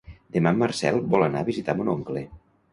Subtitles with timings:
[0.37, 2.27] Demà en Marcel vol anar a visitar mon oncle.